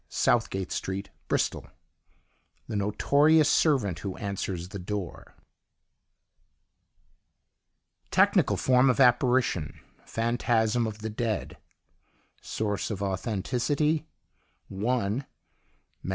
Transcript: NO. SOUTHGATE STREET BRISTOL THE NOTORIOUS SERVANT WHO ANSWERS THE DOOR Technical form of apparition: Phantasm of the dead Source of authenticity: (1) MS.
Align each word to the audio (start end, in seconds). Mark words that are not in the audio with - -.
NO. 0.01 0.09
SOUTHGATE 0.09 0.71
STREET 0.71 1.09
BRISTOL 1.27 1.67
THE 2.67 2.75
NOTORIOUS 2.75 3.47
SERVANT 3.47 3.99
WHO 3.99 4.17
ANSWERS 4.17 4.69
THE 4.69 4.79
DOOR 4.79 5.35
Technical 8.09 8.57
form 8.57 8.89
of 8.89 8.99
apparition: 8.99 9.79
Phantasm 10.07 10.87
of 10.87 11.03
the 11.03 11.11
dead 11.11 11.59
Source 12.41 12.89
of 12.89 13.03
authenticity: 13.03 14.07
(1) 14.69 15.23
MS. 16.01 16.09